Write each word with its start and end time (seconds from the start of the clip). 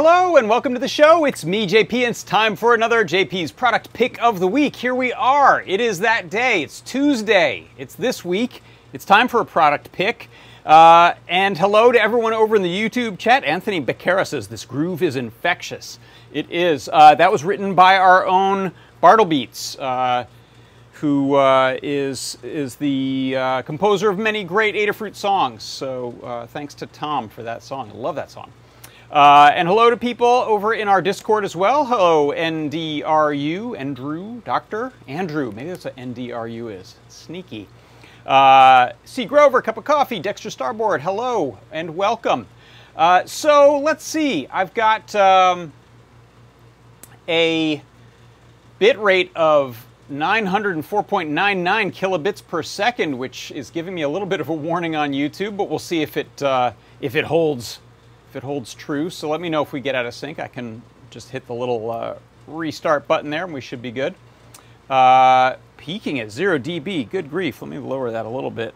Hello, 0.00 0.36
and 0.36 0.48
welcome 0.48 0.74
to 0.74 0.78
the 0.78 0.86
show. 0.86 1.24
It's 1.24 1.44
me, 1.44 1.66
JP, 1.66 1.92
and 1.92 2.10
it's 2.10 2.22
time 2.22 2.54
for 2.54 2.72
another 2.72 3.04
JP's 3.04 3.50
product 3.50 3.92
pick 3.92 4.16
of 4.22 4.38
the 4.38 4.46
week. 4.46 4.76
Here 4.76 4.94
we 4.94 5.12
are. 5.12 5.64
It 5.66 5.80
is 5.80 5.98
that 5.98 6.30
day. 6.30 6.62
It's 6.62 6.80
Tuesday. 6.82 7.66
It's 7.76 7.96
this 7.96 8.24
week. 8.24 8.62
It's 8.92 9.04
time 9.04 9.26
for 9.26 9.40
a 9.40 9.44
product 9.44 9.90
pick. 9.90 10.28
Uh, 10.64 11.14
and 11.26 11.58
hello 11.58 11.90
to 11.90 12.00
everyone 12.00 12.32
over 12.32 12.54
in 12.54 12.62
the 12.62 12.72
YouTube 12.72 13.18
chat. 13.18 13.42
Anthony 13.42 13.80
Becerra 13.80 14.24
says 14.24 14.46
this 14.46 14.64
groove 14.64 15.02
is 15.02 15.16
infectious. 15.16 15.98
It 16.32 16.48
is. 16.48 16.88
Uh, 16.92 17.16
that 17.16 17.32
was 17.32 17.42
written 17.42 17.74
by 17.74 17.96
our 17.96 18.24
own 18.24 18.70
Bartlebeats, 19.02 19.76
uh, 19.80 20.26
who 20.92 21.34
uh, 21.34 21.76
is 21.82 22.38
is 22.44 22.76
the 22.76 23.34
uh, 23.36 23.62
composer 23.62 24.10
of 24.10 24.16
many 24.16 24.44
great 24.44 24.76
Adafruit 24.76 25.16
songs. 25.16 25.64
So 25.64 26.14
uh, 26.22 26.46
thanks 26.46 26.74
to 26.74 26.86
Tom 26.86 27.28
for 27.28 27.42
that 27.42 27.64
song. 27.64 27.90
I 27.92 27.96
love 27.96 28.14
that 28.14 28.30
song. 28.30 28.52
Uh, 29.10 29.50
and 29.54 29.66
hello 29.66 29.88
to 29.88 29.96
people 29.96 30.26
over 30.26 30.74
in 30.74 30.86
our 30.86 31.00
Discord 31.00 31.42
as 31.42 31.56
well. 31.56 31.86
Hello, 31.86 32.30
NDRU, 32.30 33.74
Andrew, 33.78 34.42
Doctor 34.44 34.92
Andrew. 35.06 35.50
Maybe 35.50 35.70
that's 35.70 35.86
what 35.86 35.96
NDRU 35.96 36.78
is. 36.78 36.94
Sneaky. 37.08 37.68
Uh, 38.26 38.92
C. 39.06 39.24
Grover, 39.24 39.62
cup 39.62 39.78
of 39.78 39.84
coffee. 39.84 40.20
Dexter 40.20 40.50
Starboard, 40.50 41.00
hello 41.00 41.58
and 41.72 41.96
welcome. 41.96 42.46
Uh, 42.94 43.24
so 43.24 43.78
let's 43.78 44.04
see. 44.04 44.46
I've 44.48 44.74
got 44.74 45.14
um, 45.14 45.72
a 47.26 47.82
bit 48.78 48.98
rate 48.98 49.30
of 49.34 49.86
904.99 50.12 51.32
kilobits 51.94 52.46
per 52.46 52.62
second, 52.62 53.16
which 53.16 53.52
is 53.52 53.70
giving 53.70 53.94
me 53.94 54.02
a 54.02 54.08
little 54.10 54.28
bit 54.28 54.42
of 54.42 54.50
a 54.50 54.54
warning 54.54 54.96
on 54.96 55.12
YouTube, 55.12 55.56
but 55.56 55.70
we'll 55.70 55.78
see 55.78 56.02
if 56.02 56.18
it 56.18 56.42
uh, 56.42 56.72
if 57.00 57.16
it 57.16 57.24
holds 57.24 57.78
if 58.28 58.36
it 58.36 58.42
holds 58.42 58.74
true. 58.74 59.10
So 59.10 59.28
let 59.28 59.40
me 59.40 59.48
know 59.48 59.62
if 59.62 59.72
we 59.72 59.80
get 59.80 59.94
out 59.94 60.06
of 60.06 60.14
sync. 60.14 60.38
I 60.38 60.48
can 60.48 60.82
just 61.10 61.30
hit 61.30 61.46
the 61.46 61.54
little 61.54 61.90
uh, 61.90 62.14
restart 62.46 63.06
button 63.06 63.30
there 63.30 63.44
and 63.44 63.54
we 63.54 63.60
should 63.60 63.80
be 63.80 63.90
good. 63.90 64.14
Uh, 64.90 65.56
peaking 65.76 66.20
at 66.20 66.30
0 66.30 66.58
dB. 66.58 67.08
Good 67.08 67.30
grief. 67.30 67.62
Let 67.62 67.70
me 67.70 67.78
lower 67.78 68.10
that 68.10 68.26
a 68.26 68.28
little 68.28 68.50
bit. 68.50 68.74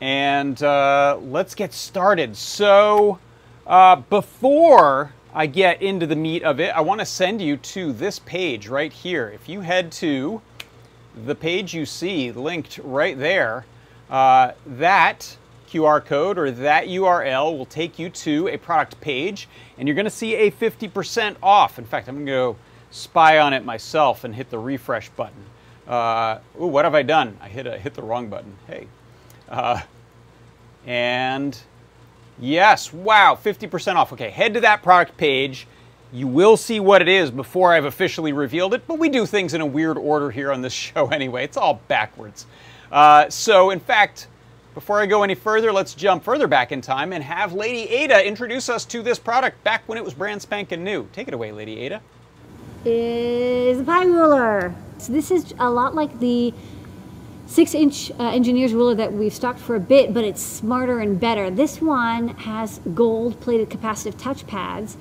And 0.00 0.62
uh, 0.62 1.18
let's 1.22 1.54
get 1.54 1.72
started. 1.72 2.36
So 2.36 3.18
uh, 3.66 3.96
before 3.96 5.12
I 5.34 5.46
get 5.46 5.82
into 5.82 6.06
the 6.06 6.16
meat 6.16 6.42
of 6.42 6.60
it, 6.60 6.74
I 6.74 6.80
want 6.82 7.00
to 7.00 7.06
send 7.06 7.42
you 7.42 7.56
to 7.56 7.92
this 7.92 8.18
page 8.20 8.68
right 8.68 8.92
here. 8.92 9.28
If 9.28 9.48
you 9.48 9.60
head 9.60 9.90
to 9.92 10.40
the 11.24 11.34
page 11.34 11.74
you 11.74 11.86
see 11.86 12.30
linked 12.30 12.78
right 12.82 13.18
there, 13.18 13.64
uh, 14.10 14.52
that 14.66 15.36
QR 15.76 16.04
code 16.04 16.38
or 16.38 16.50
that 16.50 16.86
URL 16.86 17.56
will 17.56 17.66
take 17.66 17.98
you 17.98 18.08
to 18.10 18.48
a 18.48 18.56
product 18.56 19.00
page 19.00 19.48
and 19.78 19.86
you're 19.86 19.94
going 19.94 20.04
to 20.04 20.10
see 20.10 20.34
a 20.34 20.50
50% 20.50 21.36
off. 21.42 21.78
In 21.78 21.84
fact, 21.84 22.08
I'm 22.08 22.16
going 22.16 22.26
to 22.26 22.32
go 22.32 22.56
spy 22.90 23.38
on 23.38 23.52
it 23.52 23.64
myself 23.64 24.24
and 24.24 24.34
hit 24.34 24.50
the 24.50 24.58
refresh 24.58 25.10
button. 25.10 25.44
Uh, 25.86 26.38
ooh, 26.60 26.66
what 26.66 26.84
have 26.84 26.94
I 26.94 27.02
done? 27.02 27.36
I 27.40 27.48
hit, 27.48 27.66
a, 27.66 27.78
hit 27.78 27.94
the 27.94 28.02
wrong 28.02 28.28
button. 28.28 28.56
Hey. 28.66 28.88
Uh, 29.48 29.80
and 30.86 31.58
yes, 32.38 32.92
wow, 32.92 33.38
50% 33.40 33.96
off. 33.96 34.12
Okay, 34.12 34.30
head 34.30 34.54
to 34.54 34.60
that 34.60 34.82
product 34.82 35.16
page. 35.16 35.66
You 36.12 36.26
will 36.26 36.56
see 36.56 36.80
what 36.80 37.02
it 37.02 37.08
is 37.08 37.30
before 37.30 37.72
I've 37.72 37.84
officially 37.84 38.32
revealed 38.32 38.74
it, 38.74 38.86
but 38.86 38.98
we 38.98 39.08
do 39.08 39.26
things 39.26 39.54
in 39.54 39.60
a 39.60 39.66
weird 39.66 39.98
order 39.98 40.30
here 40.30 40.52
on 40.52 40.62
this 40.62 40.72
show 40.72 41.08
anyway. 41.08 41.44
It's 41.44 41.56
all 41.56 41.80
backwards. 41.88 42.46
Uh, 42.90 43.28
so, 43.28 43.70
in 43.70 43.80
fact, 43.80 44.28
before 44.76 45.00
I 45.00 45.06
go 45.06 45.22
any 45.22 45.34
further, 45.34 45.72
let's 45.72 45.94
jump 45.94 46.22
further 46.22 46.46
back 46.46 46.70
in 46.70 46.82
time 46.82 47.14
and 47.14 47.24
have 47.24 47.54
Lady 47.54 47.88
Ada 47.88 48.26
introduce 48.26 48.68
us 48.68 48.84
to 48.84 49.02
this 49.02 49.18
product 49.18 49.64
back 49.64 49.82
when 49.86 49.96
it 49.96 50.04
was 50.04 50.12
brand 50.12 50.42
spanking 50.42 50.84
new. 50.84 51.08
Take 51.14 51.28
it 51.28 51.32
away, 51.32 51.50
Lady 51.50 51.80
Ada. 51.80 52.02
Is 52.84 53.78
the 53.78 53.84
PyRuler. 53.84 54.74
So 54.98 55.14
this 55.14 55.30
is 55.30 55.54
a 55.58 55.70
lot 55.70 55.94
like 55.94 56.20
the 56.20 56.52
six 57.46 57.74
inch 57.74 58.10
uh, 58.20 58.24
engineer's 58.24 58.74
ruler 58.74 58.94
that 58.96 59.14
we've 59.14 59.32
stocked 59.32 59.60
for 59.60 59.76
a 59.76 59.80
bit, 59.80 60.12
but 60.12 60.24
it's 60.24 60.42
smarter 60.42 60.98
and 60.98 61.18
better. 61.18 61.48
This 61.48 61.80
one 61.80 62.28
has 62.28 62.78
gold 62.92 63.40
plated 63.40 63.70
capacitive 63.70 64.20
touch 64.20 64.46
pads 64.46 64.98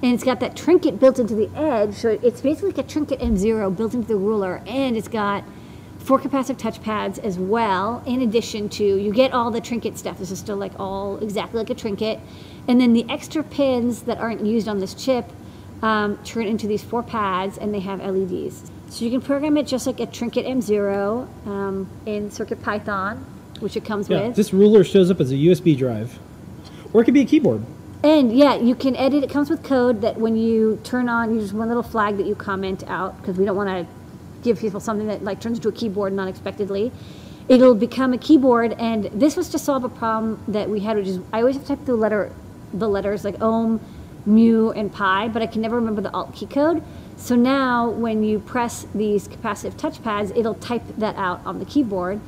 and 0.00 0.14
it's 0.14 0.22
got 0.22 0.38
that 0.38 0.54
trinket 0.54 1.00
built 1.00 1.18
into 1.18 1.34
the 1.34 1.50
edge. 1.56 1.94
So 1.94 2.20
it's 2.22 2.40
basically 2.40 2.70
like 2.70 2.86
a 2.86 2.88
trinket 2.88 3.18
M0 3.18 3.76
built 3.76 3.94
into 3.94 4.06
the 4.06 4.16
ruler 4.16 4.62
and 4.64 4.96
it's 4.96 5.08
got 5.08 5.42
four 6.08 6.18
capacitive 6.18 6.56
touch 6.56 6.80
pads 6.82 7.18
as 7.18 7.38
well, 7.38 8.02
in 8.06 8.22
addition 8.22 8.66
to, 8.70 8.82
you 8.82 9.12
get 9.12 9.30
all 9.34 9.50
the 9.50 9.60
trinket 9.60 9.98
stuff. 9.98 10.18
This 10.18 10.30
is 10.30 10.38
still 10.38 10.56
like 10.56 10.72
all 10.80 11.18
exactly 11.18 11.58
like 11.58 11.68
a 11.68 11.74
trinket. 11.74 12.18
And 12.66 12.80
then 12.80 12.94
the 12.94 13.04
extra 13.10 13.42
pins 13.42 14.00
that 14.04 14.16
aren't 14.16 14.40
used 14.40 14.68
on 14.68 14.80
this 14.80 14.94
chip 14.94 15.26
um, 15.82 16.16
turn 16.24 16.46
into 16.46 16.66
these 16.66 16.82
four 16.82 17.02
pads 17.02 17.58
and 17.58 17.74
they 17.74 17.80
have 17.80 18.00
LEDs. 18.00 18.70
So 18.88 19.04
you 19.04 19.10
can 19.10 19.20
program 19.20 19.58
it 19.58 19.66
just 19.66 19.86
like 19.86 20.00
a 20.00 20.06
Trinket 20.06 20.46
M0 20.46 21.46
um, 21.46 21.86
in 22.06 22.30
CircuitPython, 22.30 23.22
which 23.60 23.76
it 23.76 23.84
comes 23.84 24.08
Yeah, 24.08 24.28
with. 24.28 24.36
this 24.36 24.54
ruler 24.54 24.84
shows 24.84 25.10
up 25.10 25.20
as 25.20 25.30
a 25.30 25.34
USB 25.34 25.76
drive, 25.76 26.18
or 26.94 27.02
it 27.02 27.04
could 27.04 27.12
be 27.12 27.20
a 27.20 27.26
keyboard. 27.26 27.62
And 28.02 28.34
yeah, 28.34 28.54
you 28.54 28.74
can 28.74 28.96
edit. 28.96 29.24
It 29.24 29.30
comes 29.30 29.50
with 29.50 29.62
code 29.62 30.00
that 30.00 30.16
when 30.16 30.38
you 30.38 30.80
turn 30.84 31.10
on, 31.10 31.34
you 31.34 31.42
just 31.42 31.52
one 31.52 31.68
little 31.68 31.82
flag 31.82 32.16
that 32.16 32.24
you 32.24 32.34
comment 32.34 32.82
out 32.88 33.20
because 33.20 33.36
we 33.36 33.44
don't 33.44 33.56
want 33.56 33.68
to 33.68 33.92
give 34.42 34.58
people 34.58 34.80
something 34.80 35.06
that 35.06 35.22
like 35.24 35.40
turns 35.40 35.58
into 35.58 35.68
a 35.68 35.72
keyboard 35.72 36.16
unexpectedly. 36.18 36.92
It'll 37.48 37.74
become 37.74 38.12
a 38.12 38.18
keyboard, 38.18 38.74
and 38.78 39.04
this 39.06 39.36
was 39.36 39.48
to 39.50 39.58
solve 39.58 39.82
a 39.84 39.88
problem 39.88 40.42
that 40.48 40.68
we 40.68 40.80
had, 40.80 40.96
which 40.96 41.08
is 41.08 41.20
I 41.32 41.40
always 41.40 41.56
have 41.56 41.64
to 41.66 41.76
type 41.76 41.86
the 41.86 41.96
letter, 41.96 42.32
the 42.74 42.88
letters 42.88 43.24
like 43.24 43.40
ohm, 43.40 43.80
mu, 44.26 44.70
and 44.70 44.92
pi, 44.92 45.28
but 45.28 45.40
I 45.40 45.46
can 45.46 45.62
never 45.62 45.76
remember 45.76 46.02
the 46.02 46.12
alt 46.12 46.34
key 46.34 46.46
code. 46.46 46.82
So 47.16 47.34
now, 47.34 47.88
when 47.88 48.22
you 48.22 48.38
press 48.38 48.86
these 48.94 49.28
capacitive 49.28 49.76
touch 49.76 50.02
pads, 50.04 50.30
it'll 50.36 50.54
type 50.54 50.82
that 50.98 51.16
out 51.16 51.40
on 51.44 51.58
the 51.58 51.64
keyboard. 51.64 52.20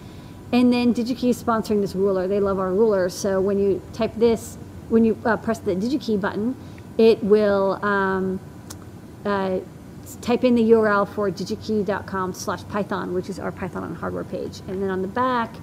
And 0.52 0.72
then 0.72 0.92
DigiKey 0.92 1.30
is 1.30 1.42
sponsoring 1.42 1.80
this 1.80 1.94
ruler. 1.94 2.26
They 2.26 2.40
love 2.40 2.58
our 2.58 2.72
rulers. 2.72 3.14
So 3.14 3.40
when 3.40 3.58
you 3.58 3.80
type 3.92 4.12
this, 4.16 4.58
when 4.88 5.04
you 5.04 5.16
uh, 5.24 5.36
press 5.36 5.60
the 5.60 5.76
DigiKey 5.76 6.20
button, 6.20 6.56
it 6.98 7.22
will 7.22 7.82
um, 7.84 8.40
uh, 9.24 9.60
type 10.20 10.44
in 10.44 10.54
the 10.54 10.70
URL 10.70 11.08
for 11.08 11.30
digikey.com 11.30 12.32
slash 12.32 12.66
python, 12.68 13.14
which 13.14 13.28
is 13.28 13.38
our 13.38 13.52
Python 13.52 13.84
on 13.84 13.94
hardware 13.94 14.24
page. 14.24 14.60
And 14.68 14.82
then 14.82 14.90
on 14.90 15.02
the 15.02 15.08
back, 15.08 15.54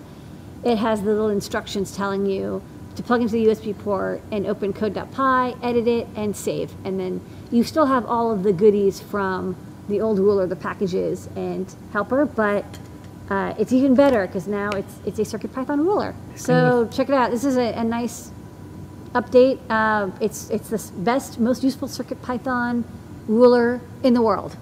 it 0.63 0.77
has 0.77 1.01
the 1.01 1.11
little 1.11 1.29
instructions 1.29 1.95
telling 1.95 2.25
you 2.25 2.61
to 2.95 3.03
plug 3.03 3.21
into 3.21 3.33
the 3.33 3.45
USB 3.45 3.77
port 3.77 4.21
and 4.31 4.47
open 4.47 4.73
code.py, 4.73 5.55
edit 5.61 5.87
it, 5.87 6.07
and 6.15 6.35
save. 6.35 6.73
And 6.83 6.99
then 6.99 7.21
you 7.51 7.63
still 7.63 7.85
have 7.85 8.05
all 8.05 8.31
of 8.31 8.43
the 8.43 8.51
goodies 8.51 8.99
from 8.99 9.55
the 9.87 10.01
old 10.01 10.19
ruler, 10.19 10.47
the 10.47 10.55
packages 10.55 11.29
and 11.35 11.73
helper, 11.93 12.25
but 12.25 12.65
uh, 13.29 13.53
it's 13.57 13.71
even 13.71 13.93
better 13.93 14.25
because 14.25 14.47
now 14.47 14.69
it's 14.71 14.99
it's 15.05 15.19
a 15.19 15.37
CircuitPython 15.37 15.79
ruler. 15.79 16.15
So 16.35 16.87
check 16.91 17.09
it 17.09 17.15
out. 17.15 17.31
This 17.31 17.43
is 17.43 17.57
a, 17.57 17.73
a 17.73 17.83
nice 17.83 18.31
update. 19.13 19.59
Uh, 19.69 20.11
it's 20.21 20.49
it's 20.49 20.69
the 20.69 20.91
best, 20.99 21.39
most 21.39 21.63
useful 21.63 21.87
CircuitPython 21.87 22.83
ruler 23.27 23.81
in 24.03 24.13
the 24.13 24.21
world. 24.21 24.55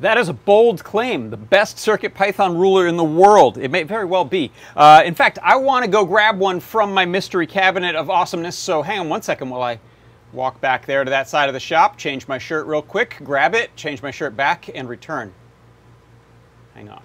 That 0.00 0.18
is 0.18 0.28
a 0.28 0.32
bold 0.32 0.82
claim. 0.82 1.30
The 1.30 1.36
best 1.36 1.78
Circuit 1.78 2.12
Python 2.12 2.58
ruler 2.58 2.88
in 2.88 2.96
the 2.96 3.04
world. 3.04 3.56
It 3.56 3.70
may 3.70 3.84
very 3.84 4.04
well 4.04 4.24
be. 4.24 4.50
Uh, 4.74 5.00
in 5.04 5.14
fact, 5.14 5.38
I 5.40 5.54
want 5.54 5.84
to 5.84 5.90
go 5.90 6.04
grab 6.04 6.40
one 6.40 6.58
from 6.58 6.92
my 6.92 7.04
mystery 7.04 7.46
cabinet 7.46 7.94
of 7.94 8.10
awesomeness. 8.10 8.58
So 8.58 8.82
hang 8.82 8.98
on 8.98 9.08
one 9.08 9.22
second 9.22 9.48
while 9.48 9.62
I 9.62 9.78
walk 10.32 10.60
back 10.60 10.86
there 10.86 11.04
to 11.04 11.10
that 11.10 11.28
side 11.28 11.48
of 11.48 11.52
the 11.52 11.60
shop, 11.60 11.98
change 11.98 12.26
my 12.26 12.38
shirt 12.38 12.66
real 12.66 12.82
quick, 12.82 13.18
grab 13.22 13.54
it, 13.54 13.76
change 13.76 14.02
my 14.02 14.10
shirt 14.10 14.36
back, 14.36 14.68
and 14.74 14.88
return. 14.88 15.32
Hang 16.74 16.88
on. 16.88 17.02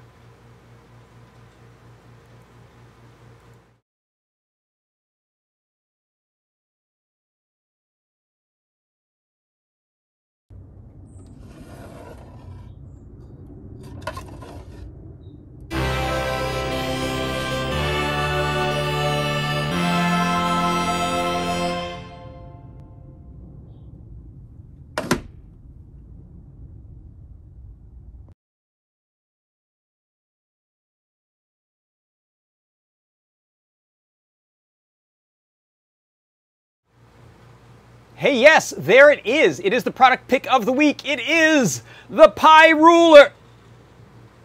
Hey, 38.17 38.39
yes, 38.39 38.73
there 38.75 39.11
it 39.11 39.23
is. 39.27 39.59
It 39.59 39.73
is 39.73 39.83
the 39.83 39.91
product 39.91 40.27
pick 40.27 40.51
of 40.51 40.65
the 40.65 40.73
week. 40.73 41.07
It 41.07 41.19
is 41.19 41.83
the 42.09 42.29
PyRuler. 42.29 43.29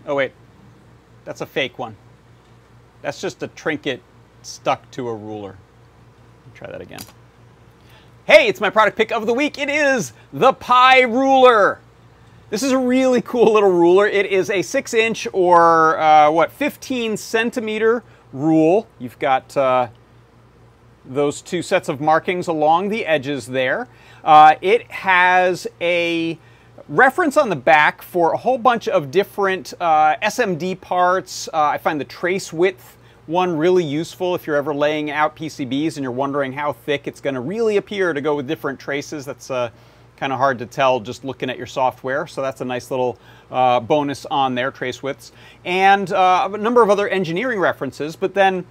Oh, 0.04 0.14
wait. 0.14 0.32
That's 1.24 1.40
a 1.40 1.46
fake 1.46 1.78
one. 1.78 1.96
That's 3.00 3.18
just 3.18 3.42
a 3.42 3.48
trinket 3.48 4.02
stuck 4.42 4.90
to 4.90 5.08
a 5.08 5.14
ruler. 5.14 5.56
Try 6.54 6.70
that 6.70 6.82
again. 6.82 7.00
Hey, 8.26 8.46
it's 8.46 8.60
my 8.60 8.68
product 8.68 8.98
pick 8.98 9.10
of 9.10 9.24
the 9.24 9.32
week. 9.32 9.56
It 9.56 9.70
is 9.70 10.12
the 10.34 10.52
PyRuler. 10.52 11.78
This 12.50 12.62
is 12.62 12.72
a 12.72 12.78
really 12.78 13.22
cool 13.22 13.54
little 13.54 13.72
ruler. 13.72 14.06
It 14.06 14.26
is 14.26 14.50
a 14.50 14.60
six 14.60 14.92
inch 14.92 15.26
or 15.32 15.98
uh, 15.98 16.30
what, 16.30 16.52
15 16.52 17.16
centimeter 17.16 18.04
rule. 18.34 18.86
You've 18.98 19.18
got 19.18 19.56
uh, 19.56 19.88
those 21.04 21.42
two 21.42 21.62
sets 21.62 21.88
of 21.88 22.00
markings 22.00 22.48
along 22.48 22.88
the 22.88 23.06
edges 23.06 23.46
there. 23.46 23.88
Uh, 24.24 24.54
it 24.60 24.90
has 24.90 25.66
a 25.80 26.38
reference 26.88 27.36
on 27.36 27.48
the 27.48 27.56
back 27.56 28.02
for 28.02 28.32
a 28.32 28.36
whole 28.36 28.58
bunch 28.58 28.88
of 28.88 29.10
different 29.10 29.74
uh, 29.80 30.16
SMD 30.22 30.80
parts. 30.80 31.48
Uh, 31.52 31.62
I 31.62 31.78
find 31.78 32.00
the 32.00 32.04
trace 32.04 32.52
width 32.52 32.96
one 33.26 33.56
really 33.56 33.84
useful 33.84 34.34
if 34.34 34.46
you're 34.46 34.56
ever 34.56 34.74
laying 34.74 35.10
out 35.10 35.36
PCBs 35.36 35.96
and 35.96 36.02
you're 36.02 36.10
wondering 36.10 36.52
how 36.52 36.72
thick 36.72 37.06
it's 37.06 37.20
going 37.20 37.34
to 37.34 37.40
really 37.40 37.76
appear 37.76 38.12
to 38.12 38.20
go 38.20 38.34
with 38.34 38.48
different 38.48 38.80
traces. 38.80 39.24
That's 39.24 39.50
uh, 39.50 39.70
kind 40.16 40.32
of 40.32 40.38
hard 40.38 40.58
to 40.58 40.66
tell 40.66 40.98
just 40.98 41.24
looking 41.24 41.48
at 41.48 41.56
your 41.56 41.66
software. 41.66 42.26
So 42.26 42.42
that's 42.42 42.60
a 42.60 42.64
nice 42.64 42.90
little 42.90 43.18
uh, 43.50 43.78
bonus 43.80 44.26
on 44.26 44.54
there, 44.54 44.70
trace 44.70 45.02
widths. 45.02 45.32
And 45.64 46.12
uh, 46.12 46.50
a 46.52 46.58
number 46.58 46.82
of 46.82 46.90
other 46.90 47.08
engineering 47.08 47.60
references, 47.60 48.16
but 48.16 48.34
then 48.34 48.66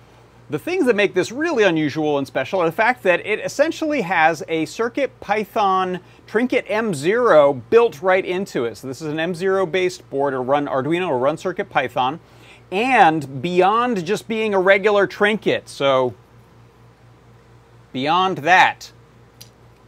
the 0.52 0.60
things 0.60 0.86
that 0.86 0.98
make 0.98 1.14
this 1.14 1.32
really 1.32 1.64
unusual 1.64 2.18
and 2.18 2.28
special 2.28 2.60
are 2.60 2.66
the 2.66 2.74
fact 2.74 3.04
that 3.04 3.26
it 3.26 3.40
essentially 3.40 4.02
has 4.02 4.44
a 4.50 4.66
Circuit 4.66 5.18
Python 5.22 6.02
Trinket 6.28 6.68
M0 6.68 7.62
built 7.70 8.02
right 8.02 8.26
into 8.26 8.66
it. 8.66 8.76
So 8.76 8.88
this 8.88 9.02
is 9.02 9.08
an 9.08 9.18
M0 9.18 9.72
based 9.72 10.08
board, 10.10 10.34
or 10.34 10.42
run 10.42 10.68
Arduino 10.68 11.08
or 11.08 11.18
run 11.18 11.38
Circuit 11.38 11.70
Python 11.70 12.20
and 12.70 13.42
beyond 13.42 14.06
just 14.06 14.28
being 14.28 14.54
a 14.54 14.60
regular 14.60 15.08
trinket. 15.08 15.70
So 15.70 16.14
beyond 17.94 18.40
that, 18.40 18.92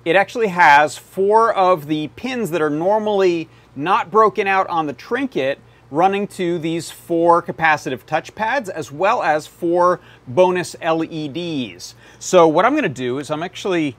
it 0.06 0.16
actually 0.16 0.48
has 0.48 0.98
four 0.98 1.54
of 1.54 1.88
the 1.88 2.08
pins 2.16 2.52
that 2.52 2.62
are 2.62 2.70
normally 2.70 3.50
not 3.76 4.12
broken 4.12 4.48
out 4.48 4.68
on 4.68 4.86
the 4.86 4.94
trinket 4.94 5.60
running 5.94 6.28
to 6.28 6.58
these 6.60 6.90
four 6.90 7.42
capacitive 7.42 8.04
touchpads 8.06 8.70
as 8.70 8.92
well 8.92 9.22
as 9.22 9.48
four 9.48 10.00
bonus 10.28 10.76
LEDs. 10.82 11.96
So 12.20 12.48
what 12.48 12.66
I'm 12.66 12.74
going 12.74 12.84
to 12.84 12.90
do 12.90 13.20
is 13.20 13.30
I'm 13.30 13.44
actually 13.44 13.96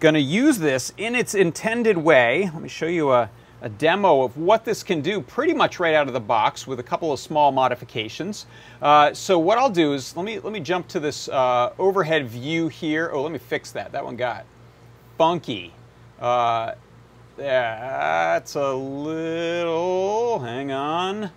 going 0.00 0.14
to 0.14 0.20
use 0.20 0.58
this 0.58 0.92
in 0.96 1.14
its 1.14 1.34
intended 1.34 1.96
way. 1.96 2.50
Let 2.52 2.62
me 2.62 2.68
show 2.68 2.86
you 2.86 3.12
a 3.12 3.30
a 3.62 3.68
demo 3.68 4.22
of 4.22 4.36
what 4.36 4.64
this 4.64 4.82
can 4.82 5.00
do 5.00 5.20
pretty 5.20 5.54
much 5.54 5.78
right 5.78 5.94
out 5.94 6.08
of 6.08 6.12
the 6.12 6.20
box 6.20 6.66
with 6.66 6.80
a 6.80 6.82
couple 6.82 7.12
of 7.12 7.20
small 7.20 7.52
modifications. 7.52 8.46
Uh, 8.82 9.14
so 9.14 9.38
what 9.38 9.56
I'll 9.56 9.70
do 9.70 9.94
is, 9.94 10.16
let 10.16 10.26
me, 10.26 10.40
let 10.40 10.52
me 10.52 10.58
jump 10.58 10.88
to 10.88 11.00
this 11.00 11.28
uh, 11.28 11.72
overhead 11.78 12.28
view 12.28 12.66
here. 12.66 13.10
Oh, 13.12 13.22
let 13.22 13.30
me 13.30 13.38
fix 13.38 13.70
that. 13.70 13.92
That 13.92 14.04
one 14.04 14.16
got 14.16 14.44
funky. 15.16 15.72
Uh, 16.20 16.72
that's 17.36 18.54
a 18.54 18.72
little, 18.72 20.38
hang 20.40 20.72
on. 20.72 21.30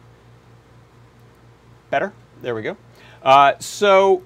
Better? 1.90 2.14
There 2.42 2.56
we 2.56 2.62
go. 2.62 2.78
Uh, 3.24 3.54
so 3.60 4.22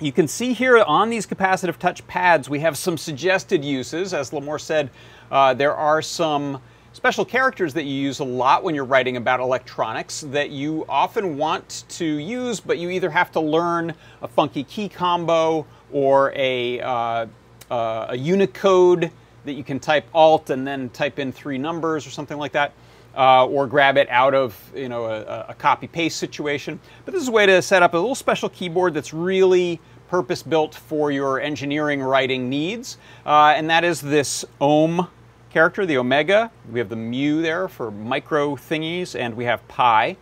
you 0.00 0.12
can 0.12 0.26
see 0.26 0.52
here 0.52 0.78
on 0.78 1.10
these 1.10 1.26
capacitive 1.26 1.78
touch 1.78 2.06
pads, 2.06 2.50
we 2.50 2.60
have 2.60 2.76
some 2.76 2.98
suggested 2.98 3.64
uses. 3.64 4.12
As 4.12 4.30
Limor 4.30 4.60
said, 4.60 4.90
uh, 5.30 5.54
there 5.54 5.74
are 5.74 6.02
some 6.02 6.60
special 6.92 7.24
characters 7.24 7.72
that 7.74 7.84
you 7.84 7.94
use 7.94 8.18
a 8.18 8.24
lot 8.24 8.64
when 8.64 8.74
you're 8.74 8.84
writing 8.84 9.16
about 9.16 9.40
electronics 9.40 10.22
that 10.28 10.50
you 10.50 10.84
often 10.88 11.38
want 11.38 11.84
to 11.88 12.04
use, 12.04 12.60
but 12.60 12.78
you 12.78 12.90
either 12.90 13.10
have 13.10 13.30
to 13.32 13.40
learn 13.40 13.94
a 14.20 14.28
funky 14.28 14.64
key 14.64 14.88
combo 14.88 15.66
or 15.92 16.32
a, 16.34 16.80
uh, 16.80 17.26
uh, 17.70 18.06
a 18.10 18.16
Unicode 18.16 19.10
that 19.44 19.52
you 19.54 19.64
can 19.64 19.80
type 19.80 20.06
Alt 20.14 20.50
and 20.50 20.66
then 20.66 20.88
type 20.90 21.18
in 21.18 21.32
three 21.32 21.58
numbers 21.58 22.06
or 22.06 22.10
something 22.10 22.38
like 22.38 22.52
that. 22.52 22.72
Uh, 23.14 23.44
or 23.44 23.66
grab 23.66 23.98
it 23.98 24.08
out 24.08 24.32
of 24.34 24.58
you 24.74 24.88
know 24.88 25.04
a, 25.04 25.44
a 25.50 25.54
copy 25.54 25.86
paste 25.86 26.16
situation. 26.16 26.80
But 27.04 27.12
this 27.12 27.22
is 27.22 27.28
a 27.28 27.32
way 27.32 27.44
to 27.44 27.60
set 27.60 27.82
up 27.82 27.92
a 27.92 27.98
little 27.98 28.14
special 28.14 28.48
keyboard 28.48 28.94
that's 28.94 29.12
really 29.12 29.80
purpose 30.08 30.42
built 30.42 30.74
for 30.74 31.12
your 31.12 31.38
engineering 31.38 32.02
writing 32.02 32.48
needs, 32.48 32.96
uh, 33.26 33.52
and 33.54 33.68
that 33.68 33.84
is 33.84 34.00
this 34.00 34.46
ohm 34.62 35.08
character, 35.52 35.84
the 35.84 35.98
omega. 35.98 36.50
We 36.70 36.78
have 36.78 36.88
the 36.88 36.96
mu 36.96 37.42
there 37.42 37.68
for 37.68 37.90
micro 37.90 38.56
thingies, 38.56 39.14
and 39.14 39.36
we 39.36 39.44
have 39.44 39.66
pi. 39.68 40.16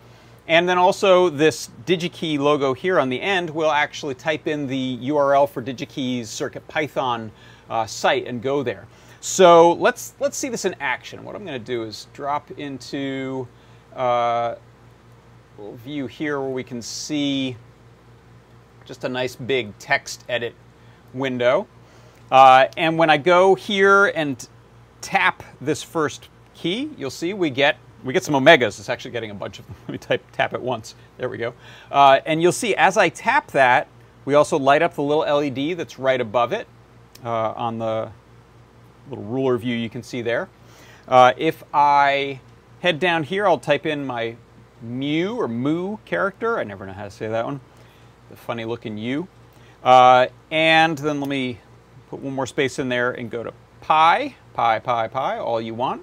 And 0.49 0.69
then 0.69 0.79
also 0.79 1.31
this 1.31 1.71
DigiKey 1.87 2.39
logo 2.39 2.75
here 2.75 2.99
on 2.99 3.09
the 3.09 3.21
end 3.21 3.49
will 3.49 3.71
actually 3.71 4.17
type 4.17 4.49
in 4.49 4.67
the 4.67 4.99
URL 5.03 5.49
for 5.49 5.63
DigiKey's 5.63 6.29
CircuitPython 6.29 7.31
uh, 7.71 7.87
site 7.87 8.27
and 8.27 8.43
go 8.43 8.65
there. 8.65 8.89
So 9.21 9.73
let's 9.73 10.15
let's 10.19 10.37
see 10.37 10.49
this 10.49 10.65
in 10.65 10.75
action. 10.81 11.23
What 11.25 11.37
I'm 11.37 11.45
going 11.45 11.59
to 11.59 11.65
do 11.65 11.83
is 11.83 12.07
drop 12.15 12.51
into 12.53 13.47
uh, 13.95 14.55
view 15.75 16.07
here 16.07 16.41
where 16.41 16.49
we 16.49 16.65
can 16.65 16.81
see 16.81 17.57
just 18.87 19.05
a 19.05 19.09
nice 19.09 19.37
big 19.37 19.77
text 19.79 20.25
edit 20.29 20.55
window. 21.13 21.67
Uh, 22.33 22.67
and 22.79 22.97
when 22.97 23.11
I 23.11 23.19
go 23.19 23.55
here 23.55 24.07
and 24.07 24.49
tap 25.03 25.43
this 25.61 25.83
first 25.83 26.29
key, 26.55 26.91
you'll 26.97 27.11
see 27.11 27.35
we 27.35 27.51
get 27.51 27.77
we 28.03 28.15
get 28.15 28.25
some 28.25 28.35
omegas. 28.35 28.79
It's 28.79 28.89
actually 28.89 29.11
getting 29.11 29.31
a 29.31 29.35
bunch 29.35 29.59
of 29.59 29.67
them. 29.67 29.77
Let 29.89 29.93
me 29.93 29.99
type 29.99 30.25
tap 30.33 30.55
it 30.55 30.63
once. 30.63 30.95
There 31.19 31.29
we 31.29 31.37
go. 31.37 31.53
Uh, 31.91 32.21
and 32.25 32.41
you'll 32.41 32.53
see 32.53 32.75
as 32.75 32.97
I 32.97 33.11
tap 33.11 33.51
that, 33.51 33.87
we 34.25 34.33
also 34.33 34.59
light 34.59 34.81
up 34.81 34.95
the 34.95 35.03
little 35.03 35.25
LED 35.25 35.77
that's 35.77 35.99
right 35.99 36.23
above 36.23 36.55
it 36.55 36.67
uh, 37.23 37.53
on 37.53 37.79
the 37.79 38.13
little 39.09 39.25
ruler 39.25 39.57
view 39.57 39.77
you 39.77 39.91
can 39.91 40.03
see 40.03 40.23
there. 40.23 40.49
Uh, 41.09 41.33
if 41.37 41.63
I 41.73 42.41
head 42.81 43.01
down 43.01 43.25
here, 43.25 43.47
I'll 43.47 43.59
type 43.59 43.87
in 43.87 44.07
my 44.07 44.37
mu 44.83 45.37
or 45.37 45.49
mu 45.49 45.99
character. 46.05 46.59
I 46.59 46.65
never 46.65 46.87
know 46.87 46.93
how 46.93 47.05
to 47.05 47.11
say 47.11 47.29
that 47.29 47.45
one. 47.45 47.61
The 48.31 48.37
funny 48.37 48.65
looking 48.65 48.97
U. 48.99 49.29
Uh, 49.83 50.27
and 50.51 50.97
then 50.99 51.21
let 51.21 51.29
me 51.29 51.59
put 52.09 52.21
one 52.21 52.35
more 52.35 52.47
space 52.47 52.79
in 52.79 52.89
there 52.89 53.13
and 53.13 53.31
go 53.31 53.43
to 53.43 53.53
pi, 53.81 54.35
pi, 54.55 54.79
pi, 54.79 55.09
pi, 55.09 55.39
all 55.39 55.61
you 55.61 55.75
want. 55.75 56.03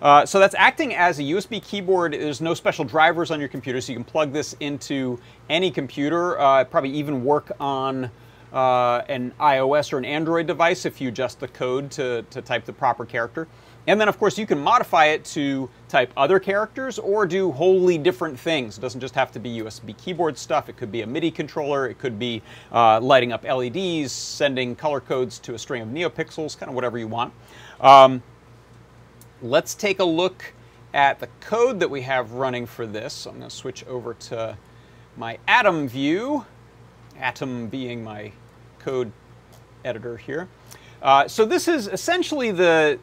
Uh, 0.00 0.24
so 0.24 0.38
that's 0.38 0.54
acting 0.54 0.94
as 0.94 1.18
a 1.18 1.22
USB 1.22 1.62
keyboard. 1.62 2.12
There's 2.12 2.40
no 2.40 2.54
special 2.54 2.84
drivers 2.84 3.30
on 3.30 3.40
your 3.40 3.48
computer, 3.48 3.80
so 3.80 3.92
you 3.92 3.98
can 3.98 4.04
plug 4.04 4.32
this 4.32 4.54
into 4.60 5.18
any 5.50 5.70
computer. 5.70 6.38
Uh, 6.38 6.64
probably 6.64 6.90
even 6.90 7.24
work 7.24 7.50
on 7.58 8.10
uh, 8.52 9.02
an 9.08 9.32
iOS 9.40 9.92
or 9.92 9.98
an 9.98 10.04
Android 10.04 10.46
device 10.46 10.84
if 10.84 11.00
you 11.00 11.08
adjust 11.08 11.40
the 11.40 11.48
code 11.48 11.90
to, 11.92 12.22
to 12.30 12.42
type 12.42 12.64
the 12.64 12.72
proper 12.72 13.04
character. 13.04 13.48
And 13.86 13.98
then, 13.98 14.06
of 14.06 14.18
course, 14.18 14.36
you 14.36 14.46
can 14.46 14.58
modify 14.58 15.06
it 15.06 15.24
to 15.26 15.70
type 15.88 16.12
other 16.14 16.38
characters 16.38 16.98
or 16.98 17.24
do 17.24 17.50
wholly 17.50 17.96
different 17.96 18.38
things. 18.38 18.76
It 18.76 18.82
doesn't 18.82 19.00
just 19.00 19.14
have 19.14 19.32
to 19.32 19.40
be 19.40 19.60
USB 19.60 19.96
keyboard 19.96 20.36
stuff. 20.36 20.68
It 20.68 20.76
could 20.76 20.92
be 20.92 21.00
a 21.00 21.06
MIDI 21.06 21.30
controller. 21.30 21.88
It 21.88 21.98
could 21.98 22.18
be 22.18 22.42
uh, 22.70 23.00
lighting 23.00 23.32
up 23.32 23.44
LEDs, 23.44 24.12
sending 24.12 24.76
color 24.76 25.00
codes 25.00 25.38
to 25.38 25.54
a 25.54 25.58
string 25.58 25.80
of 25.80 25.88
neopixels, 25.88 26.58
kind 26.58 26.68
of 26.68 26.74
whatever 26.74 26.98
you 26.98 27.08
want. 27.08 27.32
Um, 27.80 28.22
let's 29.40 29.74
take 29.74 30.00
a 30.00 30.04
look 30.04 30.52
at 30.92 31.18
the 31.18 31.28
code 31.40 31.80
that 31.80 31.88
we 31.88 32.02
have 32.02 32.32
running 32.32 32.66
for 32.66 32.86
this. 32.86 33.14
So 33.14 33.30
I'm 33.30 33.38
going 33.38 33.48
to 33.48 33.56
switch 33.56 33.86
over 33.86 34.12
to 34.14 34.58
my 35.16 35.38
Atom 35.48 35.88
view, 35.88 36.44
Atom 37.18 37.68
being 37.68 38.02
my 38.02 38.32
code 38.78 39.12
editor 39.84 40.16
here. 40.16 40.48
Uh, 41.02 41.28
so 41.28 41.44
this 41.44 41.68
is 41.68 41.86
essentially 41.86 42.50
the 42.50 42.98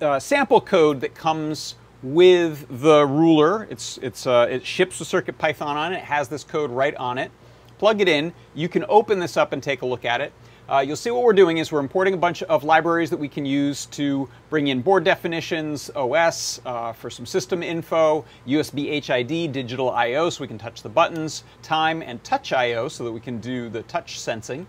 uh, 0.00 0.18
sample 0.18 0.60
code 0.60 1.00
that 1.00 1.14
comes 1.14 1.74
with 2.02 2.66
the 2.80 3.06
ruler. 3.06 3.66
It's, 3.70 3.98
it's, 3.98 4.26
uh, 4.26 4.46
it 4.50 4.64
ships 4.64 4.98
the 4.98 5.04
Circuit 5.04 5.36
Python 5.38 5.76
on 5.76 5.92
it. 5.92 5.98
It 5.98 6.04
has 6.04 6.28
this 6.28 6.44
code 6.44 6.70
right 6.70 6.94
on 6.96 7.18
it. 7.18 7.30
Plug 7.78 8.00
it 8.00 8.08
in. 8.08 8.32
You 8.54 8.68
can 8.68 8.84
open 8.88 9.18
this 9.18 9.36
up 9.36 9.52
and 9.52 9.62
take 9.62 9.82
a 9.82 9.86
look 9.86 10.04
at 10.04 10.20
it. 10.20 10.32
Uh, 10.70 10.78
you'll 10.78 10.94
see 10.94 11.10
what 11.10 11.24
we're 11.24 11.32
doing 11.32 11.58
is 11.58 11.72
we're 11.72 11.80
importing 11.80 12.14
a 12.14 12.16
bunch 12.16 12.44
of 12.44 12.62
libraries 12.62 13.10
that 13.10 13.16
we 13.16 13.28
can 13.28 13.44
use 13.44 13.86
to 13.86 14.28
bring 14.50 14.68
in 14.68 14.80
board 14.80 15.02
definitions, 15.02 15.90
OS, 15.96 16.60
uh, 16.64 16.92
for 16.92 17.10
some 17.10 17.26
system 17.26 17.60
info, 17.60 18.24
USB 18.46 19.04
HID, 19.04 19.50
digital 19.50 19.90
I.O. 19.90 20.30
so 20.30 20.40
we 20.40 20.46
can 20.46 20.58
touch 20.58 20.84
the 20.84 20.88
buttons, 20.88 21.42
time, 21.62 22.02
and 22.02 22.22
touch 22.22 22.52
I.O. 22.52 22.86
so 22.86 23.02
that 23.02 23.10
we 23.10 23.18
can 23.18 23.40
do 23.40 23.68
the 23.68 23.82
touch 23.82 24.20
sensing. 24.20 24.64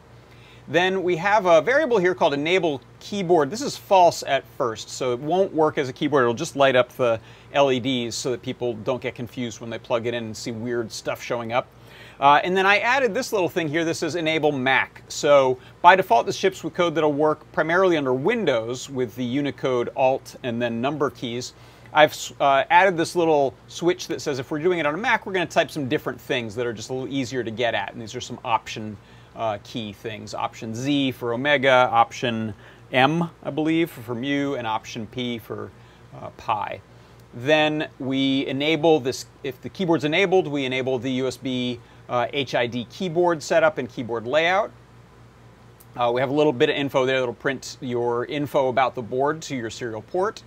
Then 0.68 1.04
we 1.04 1.18
have 1.18 1.46
a 1.46 1.62
variable 1.62 2.00
here 2.00 2.16
called 2.16 2.34
enable 2.34 2.82
keyboard. 3.00 3.52
This 3.52 3.62
is 3.62 3.78
false 3.78 4.24
at 4.24 4.44
first, 4.58 4.90
so 4.90 5.14
it 5.14 5.20
won't 5.20 5.54
work 5.54 5.78
as 5.78 5.88
a 5.88 5.94
keyboard. 5.94 6.24
It'll 6.24 6.34
just 6.34 6.56
light 6.56 6.76
up 6.76 6.90
the 6.94 7.20
LEDs 7.54 8.16
so 8.16 8.32
that 8.32 8.42
people 8.42 8.74
don't 8.74 9.04
get 9.04 9.14
confused 9.14 9.62
when 9.62 9.70
they 9.70 9.78
plug 9.78 10.08
it 10.08 10.16
in 10.16 10.24
and 10.24 10.36
see 10.38 10.50
weird 10.50 10.92
stuff 10.92 11.22
showing 11.22 11.54
up. 11.54 11.68
Uh, 12.22 12.40
and 12.44 12.56
then 12.56 12.68
I 12.68 12.78
added 12.78 13.16
this 13.16 13.34
little 13.34 13.50
thing 13.50 13.68
here. 13.68 13.84
This 13.84 14.04
is 14.04 14.14
enable 14.14 14.52
Mac. 14.52 15.02
So 15.08 15.58
by 15.82 15.96
default, 15.96 16.28
this 16.28 16.36
ships 16.36 16.64
with 16.64 16.76
code 16.76 16.94
that'll 16.94 17.12
work 17.12 17.52
primarily 17.52 17.98
under 17.98 18.14
Windows 18.14 18.92
with 18.92 19.16
the 19.16 19.26
Unicode 19.26 19.90
Alt 19.96 20.36
and 20.44 20.62
then 20.62 20.80
number 20.80 21.10
keys. 21.10 21.54
I've 21.94 22.16
uh, 22.40 22.64
added 22.70 22.96
this 22.96 23.16
little 23.16 23.56
switch 23.68 24.08
that 24.08 24.22
says 24.22 24.38
if 24.38 24.52
we're 24.52 24.60
doing 24.60 24.78
it 24.78 24.86
on 24.86 24.94
a 24.94 24.98
Mac, 24.98 25.26
we're 25.26 25.34
going 25.34 25.48
to 25.48 25.54
type 25.54 25.72
some 25.72 25.90
different 25.90 26.22
things 26.22 26.54
that 26.56 26.68
are 26.68 26.74
just 26.74 26.92
a 26.92 26.94
little 26.94 27.12
easier 27.12 27.44
to 27.44 27.52
get 27.52 27.74
at. 27.74 27.92
And 27.92 28.00
these 28.00 28.14
are 28.14 28.22
some 28.22 28.40
option 28.46 28.96
uh, 29.36 29.58
key 29.64 29.92
things. 29.92 30.36
Option 30.36 30.76
Z 30.76 31.14
for 31.14 31.34
omega, 31.34 31.90
option 31.92 32.54
M, 32.94 33.32
I 33.42 33.50
believe, 33.50 33.90
for 33.90 34.14
mu, 34.14 34.54
and 34.54 34.68
option 34.68 35.08
P 35.08 35.40
for 35.40 35.72
uh, 36.16 36.30
pi. 36.38 36.82
Then 37.34 37.90
we 37.98 38.46
enable 38.46 39.00
this, 39.00 39.26
if 39.44 39.60
the 39.62 39.70
keyboard's 39.70 40.04
enabled, 40.04 40.48
we 40.48 40.66
enable 40.66 41.00
the 41.00 41.22
USB 41.22 41.80
HID 42.12 42.76
uh, 42.76 42.86
keyboard 42.90 43.42
setup 43.42 43.78
and 43.78 43.90
keyboard 43.90 44.28
layout. 44.28 44.72
Uh, 45.96 46.12
we 46.14 46.22
have 46.22 46.30
a 46.30 46.34
little 46.34 46.54
bit 46.54 46.70
of 46.70 46.76
info 46.76 47.06
there 47.06 47.20
that'll 47.20 47.34
print 47.34 47.78
your 47.82 48.26
info 48.26 48.68
about 48.68 48.96
the 48.96 49.02
board 49.02 49.42
to 49.44 49.56
your 49.56 49.70
serial 49.70 50.02
port. 50.02 50.44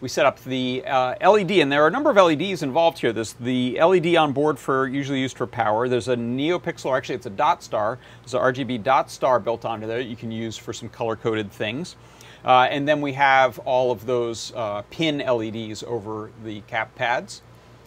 We 0.00 0.10
set 0.10 0.26
up 0.26 0.42
the 0.44 0.84
uh, 0.86 1.14
LED, 1.26 1.52
and 1.52 1.72
there 1.72 1.82
are 1.82 1.86
a 1.86 1.90
number 1.90 2.10
of 2.10 2.16
LEDs 2.16 2.62
involved 2.62 2.98
here. 2.98 3.14
There's 3.14 3.32
the 3.34 3.80
LED 3.82 4.14
on 4.16 4.32
board 4.32 4.58
for 4.58 4.86
usually 4.86 5.20
used 5.20 5.38
for 5.38 5.46
power. 5.46 5.88
There's 5.88 6.08
a 6.08 6.16
NeoPixel, 6.16 6.94
actually 6.94 7.14
it's 7.14 7.26
a 7.26 7.30
dot 7.30 7.62
star. 7.62 7.98
There's 8.20 8.34
an 8.34 8.40
RGB 8.40 8.82
dot 8.82 9.10
star 9.10 9.40
built 9.40 9.64
onto 9.64 9.86
there 9.86 9.98
that 9.98 10.04
you 10.04 10.16
can 10.16 10.30
use 10.30 10.58
for 10.58 10.74
some 10.74 10.90
color-coded 10.90 11.50
things. 11.50 11.96
Uh, 12.44 12.68
and 12.70 12.86
then 12.86 13.00
we 13.00 13.14
have 13.14 13.58
all 13.60 13.90
of 13.90 14.04
those 14.04 14.52
uh, 14.54 14.82
pin 14.90 15.18
LEDs 15.18 15.82
over 15.82 16.30
the 16.44 16.60
cap 16.62 16.94
pads. 16.94 17.40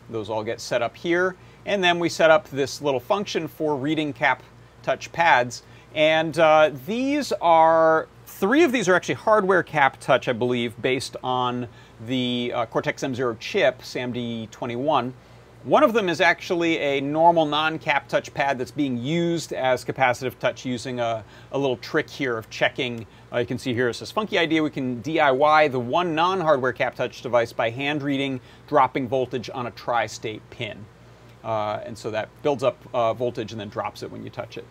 Those 0.09 0.31
all 0.31 0.43
get 0.43 0.59
set 0.59 0.81
up 0.81 0.98
here. 0.98 1.36
And 1.66 1.84
then 1.84 2.00
we 2.00 2.10
set 2.10 2.32
up 2.32 2.50
this 2.50 2.82
little 2.82 3.00
function 3.00 3.48
for 3.48 3.75
reading 3.75 4.13
cap 4.13 4.44
touch 4.82 5.12
pads. 5.12 5.63
And 5.96 6.38
uh, 6.38 6.72
these 6.86 7.32
are, 7.42 8.08
three 8.25 8.63
of 8.63 8.72
these 8.72 8.88
are 8.88 8.96
actually 8.96 9.16
hardware 9.16 9.63
cap 9.63 10.00
touch, 10.00 10.28
I 10.28 10.34
believe, 10.34 10.80
based 10.82 11.18
on 11.24 11.68
the 12.06 12.51
uh, 12.56 12.66
Cortex 12.68 13.04
M0 13.04 13.39
chip, 13.39 13.80
SAMD21. 13.82 15.13
One 15.63 15.84
of 15.84 15.92
them 15.92 16.08
is 16.08 16.22
actually 16.22 16.78
a 16.78 17.01
normal 17.01 17.46
non-cap 17.46 18.08
touch 18.08 18.34
pad 18.34 18.58
that's 18.58 18.72
being 18.72 18.98
used 18.98 19.51
as 19.51 19.84
capacitive 19.84 20.39
touch 20.39 20.63
using 20.63 21.01
a, 21.01 21.25
a 21.51 21.58
little 21.58 21.75
trick 21.75 22.10
here 22.10 22.38
of 22.38 22.50
checking. 22.50 23.06
Uh, 23.34 23.39
you 23.39 23.46
can 23.46 23.58
see 23.58 23.74
here 23.74 23.89
it 23.89 23.96
says 23.96 24.10
funky 24.10 24.38
idea. 24.38 24.63
We 24.63 24.70
can 24.70 25.04
DIY 25.04 25.70
the 25.74 25.80
one 25.80 26.16
non-hardware 26.16 26.72
cap 26.72 26.96
touch 26.96 27.22
device 27.22 27.51
by 27.51 27.72
hand 27.72 28.04
reading 28.04 28.39
dropping 28.68 29.10
voltage 29.10 29.50
on 29.54 29.68
a 29.68 29.72
tri-state 29.72 30.42
pin. 30.50 30.86
Uh, 31.43 31.79
and 31.86 31.98
so 31.98 32.12
that 32.12 32.29
builds 32.43 32.63
up 32.63 32.77
uh, 32.93 33.13
voltage 33.13 33.51
and 33.51 33.60
then 33.60 33.69
drops 33.69 34.03
it 34.03 34.12
when 34.12 34.24
you 34.24 34.29
touch 34.29 34.58
it. 34.58 34.65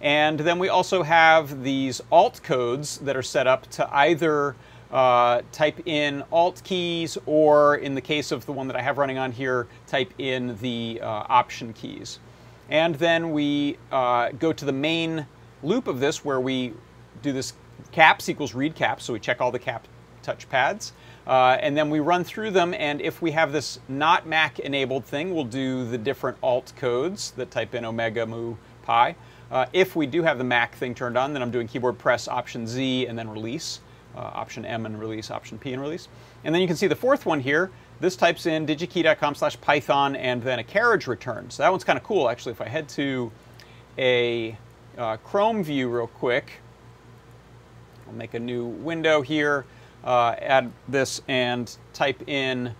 And 0.00 0.38
then 0.38 0.58
we 0.58 0.68
also 0.68 1.02
have 1.02 1.62
these 1.62 2.00
alt 2.12 2.40
codes 2.42 2.98
that 2.98 3.16
are 3.16 3.22
set 3.22 3.46
up 3.46 3.68
to 3.70 3.94
either 3.94 4.54
uh, 4.90 5.42
type 5.52 5.86
in 5.86 6.22
alt 6.30 6.62
keys 6.64 7.18
or, 7.26 7.76
in 7.76 7.94
the 7.94 8.00
case 8.00 8.30
of 8.30 8.46
the 8.46 8.52
one 8.52 8.68
that 8.68 8.76
I 8.76 8.82
have 8.82 8.98
running 8.98 9.18
on 9.18 9.32
here, 9.32 9.66
type 9.86 10.12
in 10.18 10.56
the 10.58 11.00
uh, 11.02 11.06
option 11.06 11.72
keys. 11.72 12.18
And 12.68 12.94
then 12.96 13.32
we 13.32 13.78
uh, 13.90 14.30
go 14.30 14.52
to 14.52 14.64
the 14.64 14.72
main 14.72 15.26
loop 15.62 15.88
of 15.88 16.00
this 16.00 16.24
where 16.24 16.40
we 16.40 16.74
do 17.22 17.32
this 17.32 17.54
caps 17.92 18.28
equals 18.28 18.54
read 18.54 18.74
caps, 18.74 19.04
so 19.04 19.12
we 19.12 19.20
check 19.20 19.40
all 19.40 19.50
the 19.50 19.58
cap 19.58 19.86
touch 20.22 20.48
pads. 20.48 20.92
Uh, 21.26 21.58
and 21.60 21.76
then 21.76 21.90
we 21.90 21.98
run 21.98 22.22
through 22.22 22.52
them, 22.52 22.72
and 22.74 23.00
if 23.00 23.20
we 23.20 23.32
have 23.32 23.50
this 23.50 23.80
not 23.88 24.26
Mac 24.26 24.60
enabled 24.60 25.04
thing, 25.04 25.34
we'll 25.34 25.44
do 25.44 25.84
the 25.84 25.98
different 25.98 26.38
alt 26.40 26.72
codes 26.76 27.32
that 27.32 27.50
type 27.50 27.74
in 27.74 27.84
omega, 27.84 28.24
mu, 28.24 28.54
pi. 28.82 29.16
Uh, 29.50 29.66
if 29.72 29.96
we 29.96 30.06
do 30.06 30.22
have 30.22 30.38
the 30.38 30.44
Mac 30.44 30.74
thing 30.76 30.94
turned 30.94 31.18
on, 31.18 31.32
then 31.32 31.42
I'm 31.42 31.50
doing 31.50 31.66
keyboard 31.66 31.98
press 31.98 32.28
Option 32.28 32.66
Z 32.66 33.06
and 33.06 33.18
then 33.18 33.28
release, 33.28 33.80
uh, 34.16 34.20
Option 34.20 34.64
M 34.64 34.86
and 34.86 34.98
release, 34.98 35.30
Option 35.30 35.58
P 35.58 35.72
and 35.72 35.82
release. 35.82 36.08
And 36.44 36.54
then 36.54 36.62
you 36.62 36.68
can 36.68 36.76
see 36.76 36.86
the 36.86 36.96
fourth 36.96 37.26
one 37.26 37.40
here. 37.40 37.70
This 37.98 38.14
types 38.14 38.46
in 38.46 38.66
digikey.com 38.66 39.34
slash 39.34 39.60
python 39.60 40.16
and 40.16 40.42
then 40.42 40.58
a 40.58 40.64
carriage 40.64 41.06
return. 41.06 41.50
So 41.50 41.62
that 41.62 41.70
one's 41.70 41.84
kind 41.84 41.96
of 41.96 42.04
cool, 42.04 42.28
actually. 42.28 42.52
If 42.52 42.60
I 42.60 42.68
head 42.68 42.88
to 42.90 43.32
a 43.98 44.56
uh, 44.98 45.16
Chrome 45.18 45.64
view 45.64 45.88
real 45.88 46.06
quick, 46.06 46.60
I'll 48.06 48.14
make 48.14 48.34
a 48.34 48.40
new 48.40 48.66
window 48.66 49.22
here, 49.22 49.64
uh, 50.06 50.36
add 50.38 50.72
this 50.88 51.20
and 51.28 51.76
type 51.92 52.26
in 52.28 52.74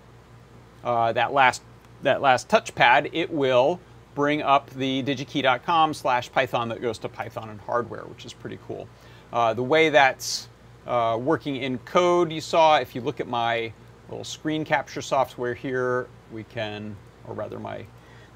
uh, 0.85 1.13
that 1.13 1.33
last 1.33 1.63
that 2.03 2.23
last 2.23 2.49
touchpad, 2.49 3.11
it 3.13 3.31
will 3.31 3.81
bring 4.15 4.43
up 4.43 4.71
the 4.71 5.03
digikey.com 5.03 5.93
slash 5.93 6.31
Python 6.31 6.69
that 6.69 6.81
goes 6.81 6.99
to 6.99 7.09
Python 7.09 7.51
and 7.51 7.61
hardware, 7.61 8.05
which 8.05 8.25
is 8.25 8.33
pretty 8.33 8.59
cool. 8.67 8.89
Uh, 9.33 9.53
the 9.53 9.63
way 9.63 9.91
that's 9.91 10.49
uh, 10.87 11.19
working 11.21 11.57
in 11.57 11.79
code, 11.79 12.31
you 12.31 12.41
saw, 12.41 12.79
if 12.79 12.95
you 12.95 13.01
look 13.01 13.21
at 13.21 13.27
my 13.27 13.73
little 14.09 14.25
screen 14.25 14.65
capture 14.65 15.03
software 15.03 15.53
here, 15.53 16.07
we 16.33 16.45
can, 16.45 16.97
or 17.27 17.35
rather 17.35 17.59
my 17.59 17.85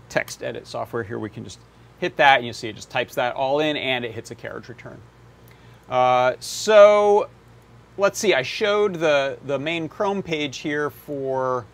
text 0.08 0.42
edit 0.42 0.66
software 0.66 1.02
here, 1.02 1.18
we 1.18 1.30
can 1.30 1.44
just 1.44 1.60
hit 1.98 2.16
that 2.16 2.38
and 2.38 2.46
you 2.46 2.52
see 2.52 2.68
it 2.68 2.74
just 2.74 2.90
types 2.90 3.14
that 3.14 3.34
all 3.34 3.60
in 3.60 3.76
and 3.76 4.04
it 4.04 4.12
hits 4.12 4.30
a 4.30 4.34
carriage 4.34 4.68
return. 4.68 5.00
Uh, 5.88 6.34
so 6.40 7.28
let's 7.96 8.18
see, 8.18 8.34
I 8.34 8.42
showed 8.42 8.94
the, 8.94 9.38
the 9.46 9.58
main 9.58 9.88
Chrome 9.88 10.22
page 10.22 10.58
here 10.58 10.90
for 10.90 11.66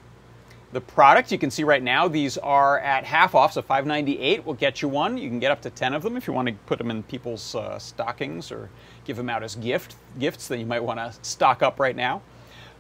the 0.73 0.80
product. 0.80 1.32
You 1.32 1.38
can 1.38 1.50
see 1.50 1.64
right 1.64 1.82
now 1.82 2.08
these 2.08 2.37
are 2.38 2.80
at 2.80 3.04
half 3.04 3.35
off, 3.35 3.52
so 3.52 3.62
598 3.62 4.44
will 4.44 4.54
get 4.54 4.82
you 4.82 4.88
one. 4.88 5.16
You 5.16 5.28
can 5.28 5.38
get 5.38 5.50
up 5.50 5.62
to 5.62 5.70
10 5.70 5.94
of 5.94 6.02
them 6.02 6.16
if 6.16 6.26
you 6.26 6.32
want 6.32 6.49
to 6.49 6.54
put 6.66 6.78
them 6.78 6.90
in 6.90 7.02
people's 7.04 7.54
uh, 7.54 7.78
stockings 7.78 8.50
or 8.50 8.68
give 9.04 9.16
them 9.16 9.30
out 9.30 9.42
as 9.42 9.54
gift 9.56 9.96
gifts 10.18 10.49
that 10.49 10.58
you 10.58 10.66
might 10.66 10.82
want 10.82 10.99
to 10.99 11.12
stock 11.23 11.62
up 11.62 11.78
right 11.78 11.96
now. 11.96 12.20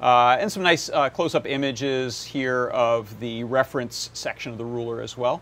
Uh, 0.00 0.36
and 0.38 0.52
some 0.52 0.62
nice 0.62 0.90
uh, 0.90 1.08
close-up 1.08 1.46
images 1.46 2.22
here 2.22 2.66
of 2.68 3.18
the 3.18 3.44
reference 3.44 4.10
section 4.12 4.52
of 4.52 4.58
the 4.58 4.64
ruler 4.64 5.00
as 5.00 5.16
well. 5.16 5.40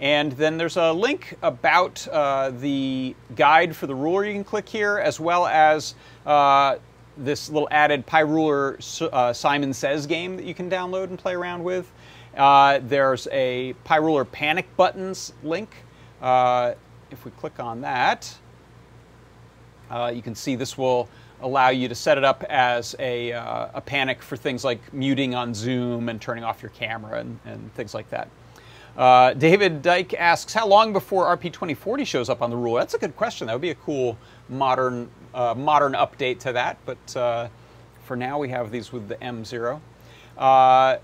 And 0.00 0.32
then 0.32 0.56
there's 0.56 0.76
a 0.76 0.92
link 0.92 1.36
about 1.42 2.08
uh, 2.08 2.50
the 2.50 3.14
guide 3.36 3.76
for 3.76 3.86
the 3.86 3.94
ruler 3.94 4.24
you 4.24 4.32
can 4.32 4.44
click 4.44 4.68
here, 4.68 4.98
as 4.98 5.20
well 5.20 5.46
as 5.46 5.94
uh, 6.26 6.78
this 7.24 7.50
little 7.50 7.68
added 7.70 8.06
PyRuler 8.06 9.10
uh, 9.12 9.32
Simon 9.32 9.72
Says 9.72 10.06
game 10.06 10.36
that 10.36 10.44
you 10.44 10.54
can 10.54 10.70
download 10.70 11.04
and 11.04 11.18
play 11.18 11.34
around 11.34 11.62
with. 11.62 11.90
Uh, 12.36 12.80
there's 12.82 13.28
a 13.32 13.74
PyRuler 13.84 14.30
Panic 14.30 14.66
Buttons 14.76 15.32
link. 15.42 15.70
Uh, 16.20 16.74
if 17.10 17.24
we 17.24 17.30
click 17.32 17.58
on 17.58 17.80
that, 17.80 18.36
uh, 19.90 20.12
you 20.14 20.22
can 20.22 20.34
see 20.34 20.54
this 20.54 20.78
will 20.78 21.08
allow 21.42 21.70
you 21.70 21.88
to 21.88 21.94
set 21.94 22.18
it 22.18 22.24
up 22.24 22.44
as 22.48 22.94
a, 22.98 23.32
uh, 23.32 23.68
a 23.74 23.80
panic 23.80 24.22
for 24.22 24.36
things 24.36 24.64
like 24.64 24.92
muting 24.92 25.34
on 25.34 25.54
Zoom 25.54 26.08
and 26.08 26.20
turning 26.20 26.44
off 26.44 26.62
your 26.62 26.70
camera 26.70 27.20
and, 27.20 27.38
and 27.46 27.74
things 27.74 27.94
like 27.94 28.08
that. 28.10 28.28
Uh, 28.96 29.32
David 29.34 29.82
Dyke 29.82 30.14
asks, 30.14 30.52
how 30.52 30.66
long 30.66 30.92
before 30.92 31.24
RP2040 31.36 32.06
shows 32.06 32.28
up 32.28 32.42
on 32.42 32.50
the 32.50 32.56
rule? 32.56 32.74
That's 32.74 32.94
a 32.94 32.98
good 32.98 33.16
question. 33.16 33.46
That 33.46 33.54
would 33.54 33.62
be 33.62 33.70
a 33.70 33.76
cool 33.76 34.18
modern 34.48 35.08
uh, 35.34 35.54
modern 35.56 35.92
update 35.92 36.38
to 36.40 36.52
that, 36.52 36.78
but 36.84 37.16
uh, 37.16 37.48
for 38.04 38.16
now 38.16 38.38
we 38.38 38.48
have 38.48 38.70
these 38.70 38.92
with 38.92 39.08
the 39.08 39.16
M0. 39.16 39.80
Uh, 40.36 40.96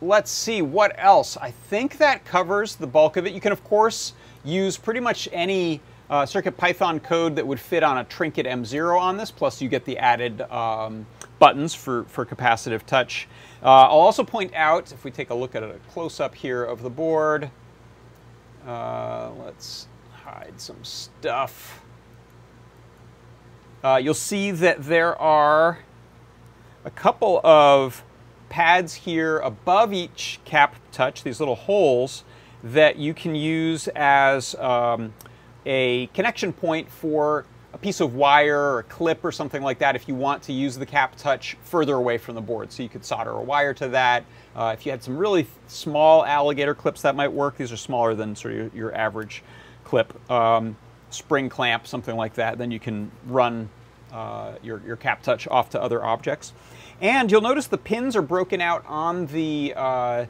let's 0.00 0.30
see, 0.30 0.62
what 0.62 0.94
else? 0.98 1.36
I 1.36 1.50
think 1.50 1.98
that 1.98 2.24
covers 2.24 2.76
the 2.76 2.86
bulk 2.86 3.16
of 3.16 3.26
it. 3.26 3.32
You 3.32 3.40
can, 3.40 3.52
of 3.52 3.64
course, 3.64 4.12
use 4.44 4.76
pretty 4.76 5.00
much 5.00 5.28
any 5.32 5.80
uh, 6.08 6.22
CircuitPython 6.22 7.02
code 7.02 7.36
that 7.36 7.46
would 7.46 7.58
fit 7.58 7.82
on 7.82 7.98
a 7.98 8.04
Trinket 8.04 8.46
M0 8.46 8.98
on 8.98 9.16
this, 9.16 9.30
plus 9.30 9.60
you 9.60 9.68
get 9.68 9.84
the 9.84 9.98
added 9.98 10.40
um, 10.42 11.06
buttons 11.38 11.74
for, 11.74 12.04
for 12.04 12.24
capacitive 12.24 12.84
touch. 12.84 13.28
Uh, 13.62 13.66
I'll 13.66 13.98
also 13.98 14.22
point 14.22 14.54
out, 14.54 14.92
if 14.92 15.04
we 15.04 15.10
take 15.10 15.30
a 15.30 15.34
look 15.34 15.54
at 15.54 15.62
a 15.62 15.80
close-up 15.90 16.34
here 16.34 16.62
of 16.62 16.82
the 16.82 16.90
board, 16.90 17.50
uh, 18.66 19.30
let's 19.44 19.88
hide 20.12 20.54
some 20.56 20.82
stuff. 20.84 21.80
Uh, 23.86 23.98
you'll 23.98 24.12
see 24.14 24.50
that 24.50 24.82
there 24.82 25.16
are 25.22 25.78
a 26.84 26.90
couple 26.90 27.40
of 27.44 28.02
pads 28.48 28.92
here 28.94 29.38
above 29.38 29.92
each 29.92 30.40
cap 30.44 30.74
touch, 30.90 31.22
these 31.22 31.38
little 31.38 31.54
holes 31.54 32.24
that 32.64 32.96
you 32.96 33.14
can 33.14 33.36
use 33.36 33.86
as 33.94 34.56
um, 34.56 35.14
a 35.66 36.08
connection 36.08 36.52
point 36.52 36.90
for 36.90 37.46
a 37.74 37.78
piece 37.78 38.00
of 38.00 38.16
wire 38.16 38.58
or 38.58 38.78
a 38.80 38.82
clip 38.82 39.24
or 39.24 39.30
something 39.30 39.62
like 39.62 39.78
that 39.78 39.94
if 39.94 40.08
you 40.08 40.16
want 40.16 40.42
to 40.42 40.52
use 40.52 40.76
the 40.76 40.86
cap 40.86 41.14
touch 41.14 41.56
further 41.62 41.94
away 41.94 42.18
from 42.18 42.34
the 42.34 42.40
board. 42.40 42.72
So 42.72 42.82
you 42.82 42.88
could 42.88 43.04
solder 43.04 43.30
a 43.30 43.40
wire 43.40 43.72
to 43.74 43.86
that. 43.90 44.24
Uh, 44.56 44.74
if 44.76 44.84
you 44.84 44.90
had 44.90 45.00
some 45.00 45.16
really 45.16 45.46
small 45.68 46.26
alligator 46.26 46.74
clips 46.74 47.02
that 47.02 47.14
might 47.14 47.32
work, 47.32 47.56
these 47.56 47.70
are 47.70 47.76
smaller 47.76 48.16
than 48.16 48.34
sort 48.34 48.54
of 48.54 48.74
your, 48.74 48.92
average 48.96 49.44
clip. 49.84 50.28
Um, 50.28 50.76
spring 51.10 51.48
clamp, 51.48 51.86
something 51.86 52.16
like 52.16 52.34
that, 52.34 52.58
then 52.58 52.70
you 52.70 52.80
can 52.80 53.10
run 53.26 53.68
uh, 54.12 54.52
your, 54.62 54.82
your 54.86 54.96
cap 54.96 55.22
touch 55.22 55.46
off 55.48 55.70
to 55.70 55.82
other 55.82 56.04
objects. 56.04 56.52
And 57.00 57.30
you'll 57.30 57.42
notice 57.42 57.66
the 57.66 57.78
pins 57.78 58.16
are 58.16 58.22
broken 58.22 58.60
out 58.60 58.84
on 58.86 59.26
the, 59.26 59.74
uh, 59.76 60.26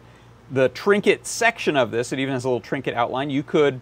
the 0.50 0.68
trinket 0.70 1.26
section 1.26 1.76
of 1.76 1.90
this. 1.90 2.12
It 2.12 2.18
even 2.18 2.34
has 2.34 2.44
a 2.44 2.48
little 2.48 2.60
trinket 2.60 2.94
outline. 2.94 3.30
You 3.30 3.42
could 3.42 3.80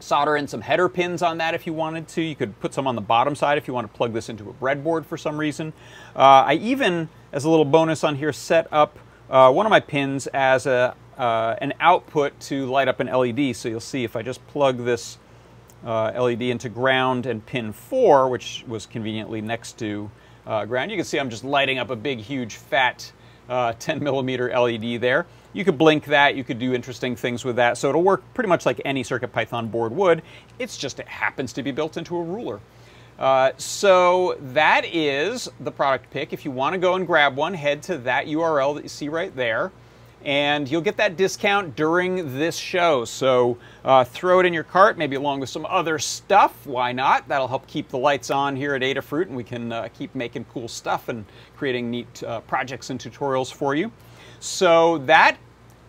solder 0.00 0.36
in 0.36 0.48
some 0.48 0.62
header 0.62 0.88
pins 0.88 1.22
on 1.22 1.38
that 1.38 1.54
if 1.54 1.66
you 1.66 1.72
wanted 1.72 2.08
to. 2.08 2.22
You 2.22 2.34
could 2.34 2.58
put 2.60 2.74
some 2.74 2.86
on 2.86 2.94
the 2.94 3.00
bottom 3.00 3.34
side 3.34 3.58
if 3.58 3.68
you 3.68 3.74
want 3.74 3.90
to 3.90 3.96
plug 3.96 4.12
this 4.12 4.28
into 4.28 4.48
a 4.50 4.52
breadboard 4.52 5.04
for 5.04 5.16
some 5.16 5.38
reason. 5.38 5.72
Uh, 6.16 6.44
I 6.46 6.54
even, 6.54 7.08
as 7.32 7.44
a 7.44 7.50
little 7.50 7.64
bonus 7.64 8.04
on 8.04 8.16
here, 8.16 8.32
set 8.32 8.66
up 8.72 8.98
uh, 9.28 9.52
one 9.52 9.66
of 9.66 9.70
my 9.70 9.80
pins 9.80 10.26
as 10.28 10.66
a, 10.66 10.94
uh, 11.16 11.54
an 11.60 11.74
output 11.80 12.38
to 12.40 12.66
light 12.66 12.88
up 12.88 13.00
an 13.00 13.06
LED. 13.06 13.54
So 13.54 13.68
you'll 13.68 13.80
see 13.80 14.04
if 14.04 14.16
I 14.16 14.22
just 14.22 14.44
plug 14.48 14.84
this 14.84 15.18
uh, 15.84 16.12
LED 16.20 16.42
into 16.42 16.68
ground 16.68 17.26
and 17.26 17.44
pin 17.44 17.72
4, 17.72 18.28
which 18.28 18.64
was 18.68 18.86
conveniently 18.86 19.40
next 19.40 19.78
to 19.78 20.10
uh, 20.46 20.64
ground, 20.64 20.90
you 20.90 20.96
can 20.96 21.04
see 21.04 21.18
I'm 21.18 21.30
just 21.30 21.44
lighting 21.44 21.78
up 21.78 21.90
a 21.90 21.96
big, 21.96 22.18
huge, 22.18 22.56
fat 22.56 23.12
uh, 23.48 23.72
10 23.78 24.02
millimeter 24.02 24.48
LED 24.48 25.00
there. 25.00 25.26
You 25.52 25.64
could 25.64 25.76
blink 25.76 26.04
that, 26.06 26.36
you 26.36 26.44
could 26.44 26.58
do 26.58 26.74
interesting 26.74 27.16
things 27.16 27.44
with 27.44 27.56
that. 27.56 27.76
So 27.76 27.88
it'll 27.88 28.02
work 28.02 28.22
pretty 28.34 28.48
much 28.48 28.64
like 28.64 28.80
any 28.84 29.02
CircuitPython 29.02 29.70
board 29.70 29.92
would. 29.92 30.22
It's 30.58 30.76
just 30.76 31.00
it 31.00 31.08
happens 31.08 31.52
to 31.54 31.62
be 31.62 31.72
built 31.72 31.96
into 31.96 32.16
a 32.16 32.22
ruler. 32.22 32.60
Uh, 33.18 33.52
so 33.58 34.36
that 34.40 34.84
is 34.86 35.50
the 35.60 35.70
product 35.70 36.10
pick. 36.10 36.32
If 36.32 36.44
you 36.44 36.50
want 36.50 36.74
to 36.74 36.78
go 36.78 36.94
and 36.94 37.06
grab 37.06 37.36
one, 37.36 37.52
head 37.52 37.82
to 37.84 37.98
that 37.98 38.26
URL 38.26 38.74
that 38.76 38.82
you 38.82 38.88
see 38.88 39.08
right 39.08 39.34
there 39.34 39.72
and 40.24 40.70
you'll 40.70 40.80
get 40.80 40.96
that 40.98 41.16
discount 41.16 41.76
during 41.76 42.38
this 42.38 42.56
show. 42.56 43.04
So 43.04 43.56
uh, 43.84 44.04
throw 44.04 44.40
it 44.40 44.46
in 44.46 44.52
your 44.52 44.64
cart, 44.64 44.98
maybe 44.98 45.16
along 45.16 45.40
with 45.40 45.48
some 45.48 45.66
other 45.66 45.98
stuff. 45.98 46.66
Why 46.66 46.92
not? 46.92 47.26
That'll 47.28 47.48
help 47.48 47.66
keep 47.66 47.88
the 47.88 47.98
lights 47.98 48.30
on 48.30 48.56
here 48.56 48.74
at 48.74 48.82
Adafruit, 48.82 49.26
and 49.26 49.36
we 49.36 49.44
can 49.44 49.72
uh, 49.72 49.88
keep 49.96 50.14
making 50.14 50.44
cool 50.52 50.68
stuff 50.68 51.08
and 51.08 51.24
creating 51.56 51.90
neat 51.90 52.22
uh, 52.22 52.40
projects 52.40 52.90
and 52.90 53.00
tutorials 53.00 53.52
for 53.52 53.74
you. 53.74 53.90
So 54.40 54.98
that, 54.98 55.38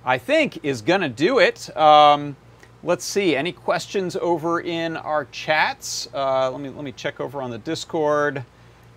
I 0.06 0.18
think, 0.18 0.64
is 0.64 0.82
going 0.82 1.02
to 1.02 1.10
do 1.10 1.40
it. 1.40 1.76
Um, 1.76 2.36
let's 2.84 3.06
see. 3.06 3.36
Any 3.36 3.52
questions 3.52 4.16
over 4.16 4.62
in 4.62 4.98
our 4.98 5.26
chats? 5.26 6.08
Uh, 6.14 6.50
let 6.52 6.62
me 6.62 6.70
let 6.70 6.84
me 6.84 6.92
check 6.92 7.20
over 7.20 7.42
on 7.42 7.52
the 7.52 7.58
Discord 7.58 8.44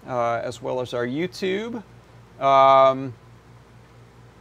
uh, 0.07 0.41
as 0.45 0.63
well 0.63 0.81
as 0.81 0.95
our 0.95 1.07
YouTube. 1.07 1.83
Um, 2.41 3.15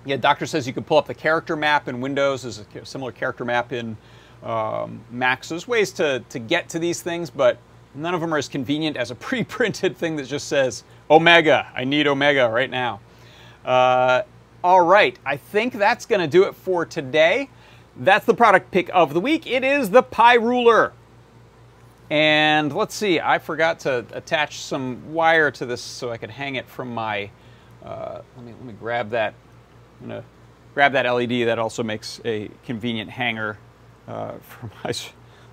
yeah, 0.06 0.18
Doctor 0.18 0.46
says 0.46 0.68
you 0.68 0.74
can 0.74 0.84
pull 0.84 0.98
up 0.98 1.08
the 1.08 1.14
character 1.14 1.56
map 1.56 1.88
in 1.88 2.02
Windows. 2.02 2.44
There's 2.44 2.60
a 2.60 2.86
similar 2.86 3.12
character 3.12 3.46
map 3.46 3.72
in 3.72 3.96
um, 4.44 5.02
Mac. 5.12 5.44
So 5.44 5.56
there's 5.56 5.68
ways 5.68 5.92
to, 5.94 6.24
to 6.30 6.40
get 6.40 6.70
to 6.70 6.80
these 6.80 7.02
things, 7.02 7.30
but 7.30 7.58
none 7.96 8.14
of 8.14 8.22
them 8.22 8.34
are 8.34 8.38
as 8.38 8.48
convenient 8.48 8.98
as 8.98 9.12
a 9.12 9.16
pre-printed 9.28 9.98
thing 9.98 10.16
that 10.18 10.28
just 10.28 10.48
says 10.48 10.84
Omega. 11.10 11.72
I 11.76 11.86
need 11.86 12.08
Omega 12.08 12.50
right 12.50 12.70
now. 12.70 13.00
Uh, 13.64 14.24
all 14.64 14.82
right, 14.82 15.18
I 15.26 15.38
think 15.38 15.74
that's 15.74 16.06
to 16.06 16.28
do 16.28 16.44
it 16.44 16.56
for 16.56 16.86
today. 16.86 17.50
That's 17.98 18.26
the 18.26 18.34
product 18.34 18.72
pick 18.72 18.90
of 18.94 19.14
the 19.14 19.20
week. 19.20 19.46
It 19.46 19.64
is 19.64 19.90
the 19.90 20.04
PyRuler. 20.04 20.92
And 22.10 22.74
let's 22.74 22.96
see, 22.96 23.20
I 23.20 23.40
forgot 23.40 23.80
to 23.82 24.06
attach 24.12 24.60
some 24.60 25.14
wire 25.14 25.52
to 25.52 25.66
this 25.66 25.82
so 25.82 26.12
I 26.12 26.18
could 26.18 26.30
hang 26.30 26.56
it 26.56 26.68
from 26.68 26.94
my. 26.94 27.30
Uh, 27.84 28.22
let 28.38 28.46
me 28.46 28.54
let 28.54 28.66
me 28.66 28.74
grab 28.74 29.10
that 29.10 29.34
I'm 30.04 30.10
going 30.10 30.22
to 30.22 30.28
grab 30.74 30.92
that 30.94 31.10
LED. 31.10 31.48
That 31.48 31.58
also 31.58 31.82
makes 31.82 32.20
a 32.26 32.50
convenient 32.66 33.10
hanger 33.10 33.58
uh, 34.08 34.34
for 34.42 34.70
my 34.84 34.94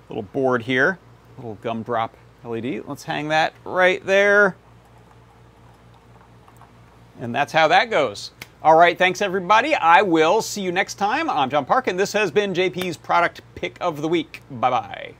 little 0.09 0.23
board 0.23 0.61
here. 0.63 0.99
Little 1.37 1.57
gumdrop 1.61 2.15
LED. 2.43 2.83
Let's 2.85 3.03
hang 3.03 3.29
that 3.29 3.53
right 3.63 4.05
there. 4.05 4.55
And 7.19 7.33
that's 7.33 7.53
how 7.53 7.67
that 7.69 7.89
goes. 7.89 8.31
All 8.63 8.75
right, 8.75 8.97
thanks 8.97 9.21
everybody. 9.21 9.73
I 9.73 10.01
will 10.03 10.41
see 10.41 10.61
you 10.61 10.71
next 10.71 10.95
time. 10.95 11.29
I'm 11.29 11.49
John 11.49 11.65
Park, 11.65 11.87
and 11.87 11.99
this 11.99 12.13
has 12.13 12.29
been 12.29 12.53
JP's 12.53 12.97
Product 12.97 13.41
Pick 13.55 13.77
of 13.81 14.01
the 14.01 14.07
Week. 14.07 14.41
Bye 14.51 14.69
bye. 14.69 15.13